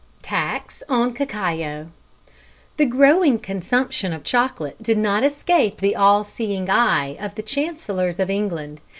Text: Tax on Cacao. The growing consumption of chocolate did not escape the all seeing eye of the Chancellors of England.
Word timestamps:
Tax 0.23 0.81
on 0.89 1.13
Cacao. 1.13 1.89
The 2.77 2.87
growing 2.87 3.37
consumption 3.37 4.13
of 4.13 4.23
chocolate 4.23 4.81
did 4.81 4.97
not 4.97 5.23
escape 5.23 5.77
the 5.77 5.95
all 5.95 6.23
seeing 6.23 6.71
eye 6.71 7.15
of 7.19 7.35
the 7.35 7.43
Chancellors 7.43 8.19
of 8.19 8.27
England. 8.27 8.81